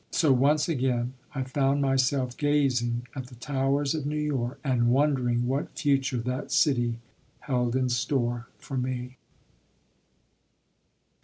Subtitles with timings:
[0.09, 5.45] So once again I found myself gazing at the towers of New York and wondering
[5.45, 6.97] what future that city
[7.41, 9.17] held in store for me.